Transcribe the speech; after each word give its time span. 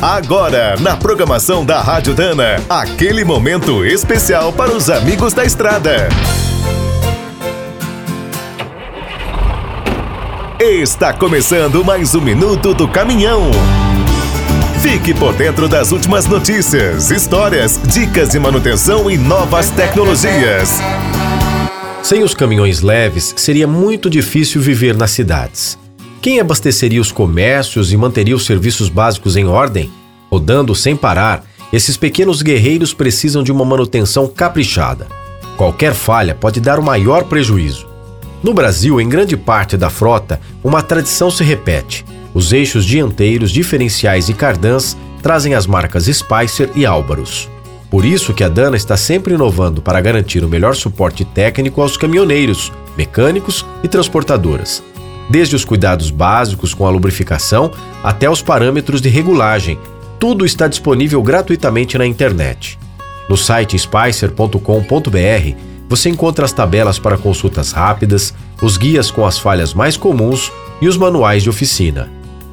Agora, 0.00 0.76
na 0.78 0.94
programação 0.94 1.64
da 1.64 1.80
Rádio 1.80 2.14
Dana, 2.14 2.62
aquele 2.68 3.24
momento 3.24 3.82
especial 3.82 4.52
para 4.52 4.70
os 4.70 4.90
amigos 4.90 5.32
da 5.32 5.42
estrada. 5.42 6.08
Está 10.60 11.14
começando 11.14 11.82
mais 11.82 12.14
um 12.14 12.20
minuto 12.20 12.74
do 12.74 12.86
caminhão. 12.86 13.50
Fique 14.82 15.14
por 15.14 15.32
dentro 15.34 15.66
das 15.66 15.92
últimas 15.92 16.26
notícias, 16.26 17.10
histórias, 17.10 17.80
dicas 17.82 18.28
de 18.28 18.38
manutenção 18.38 19.10
e 19.10 19.16
novas 19.16 19.70
tecnologias. 19.70 20.78
Sem 22.02 22.22
os 22.22 22.34
caminhões 22.34 22.82
leves, 22.82 23.34
seria 23.38 23.66
muito 23.66 24.10
difícil 24.10 24.60
viver 24.60 24.94
nas 24.94 25.10
cidades. 25.10 25.78
Quem 26.26 26.40
abasteceria 26.40 27.00
os 27.00 27.12
comércios 27.12 27.92
e 27.92 27.96
manteria 27.96 28.34
os 28.34 28.44
serviços 28.44 28.88
básicos 28.88 29.36
em 29.36 29.44
ordem? 29.44 29.88
Rodando 30.28 30.74
sem 30.74 30.96
parar, 30.96 31.44
esses 31.72 31.96
pequenos 31.96 32.42
guerreiros 32.42 32.92
precisam 32.92 33.44
de 33.44 33.52
uma 33.52 33.64
manutenção 33.64 34.26
caprichada. 34.26 35.06
Qualquer 35.56 35.94
falha 35.94 36.34
pode 36.34 36.58
dar 36.58 36.80
o 36.80 36.82
maior 36.82 37.26
prejuízo. 37.26 37.86
No 38.42 38.52
Brasil, 38.52 39.00
em 39.00 39.08
grande 39.08 39.36
parte 39.36 39.76
da 39.76 39.88
frota, 39.88 40.40
uma 40.64 40.82
tradição 40.82 41.30
se 41.30 41.44
repete. 41.44 42.04
Os 42.34 42.52
eixos 42.52 42.84
dianteiros, 42.84 43.52
diferenciais 43.52 44.28
e 44.28 44.34
cardãs 44.34 44.96
trazem 45.22 45.54
as 45.54 45.64
marcas 45.64 46.06
Spicer 46.06 46.70
e 46.74 46.84
Álvaros. 46.84 47.48
Por 47.88 48.04
isso 48.04 48.34
que 48.34 48.42
a 48.42 48.48
Dana 48.48 48.76
está 48.76 48.96
sempre 48.96 49.34
inovando 49.34 49.80
para 49.80 50.00
garantir 50.00 50.42
o 50.42 50.48
melhor 50.48 50.74
suporte 50.74 51.24
técnico 51.24 51.80
aos 51.80 51.96
caminhoneiros, 51.96 52.72
mecânicos 52.96 53.64
e 53.84 53.86
transportadoras 53.86 54.82
desde 55.28 55.56
os 55.56 55.64
cuidados 55.64 56.10
básicos 56.10 56.72
com 56.74 56.86
a 56.86 56.90
lubrificação 56.90 57.70
até 58.02 58.28
os 58.30 58.42
parâmetros 58.42 59.00
de 59.00 59.08
regulagem. 59.08 59.78
Tudo 60.18 60.44
está 60.46 60.68
disponível 60.68 61.22
gratuitamente 61.22 61.98
na 61.98 62.06
internet. 62.06 62.78
No 63.28 63.36
site 63.36 63.78
spicer.com.br 63.78 65.56
você 65.88 66.08
encontra 66.10 66.44
as 66.44 66.52
tabelas 66.52 66.98
para 66.98 67.16
consultas 67.16 67.72
rápidas, 67.72 68.34
os 68.60 68.76
guias 68.76 69.10
com 69.10 69.24
as 69.24 69.38
falhas 69.38 69.72
mais 69.72 69.96
comuns 69.96 70.52
e 70.80 70.88
os 70.88 70.96
manuais 70.96 71.42
de 71.42 71.50
oficina. 71.50 72.10